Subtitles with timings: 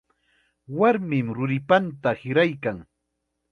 [0.79, 2.83] Warmim ruripanta hiraykan.